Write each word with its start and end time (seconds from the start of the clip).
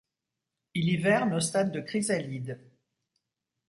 Il 0.73 0.89
hiverne 0.89 1.35
au 1.35 1.39
stade 1.39 1.71
de 1.71 1.79
chrysalide. 1.79 2.59